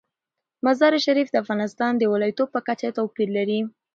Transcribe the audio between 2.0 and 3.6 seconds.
ولایاتو په کچه توپیر لري.